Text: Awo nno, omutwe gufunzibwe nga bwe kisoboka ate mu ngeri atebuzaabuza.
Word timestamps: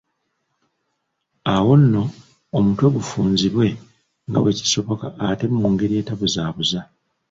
Awo 1.53 1.71
nno, 1.81 2.03
omutwe 2.57 2.87
gufunzibwe 2.95 3.67
nga 4.27 4.39
bwe 4.41 4.55
kisoboka 4.59 5.07
ate 5.27 5.45
mu 5.55 5.65
ngeri 5.73 5.95
atebuzaabuza. 6.01 6.79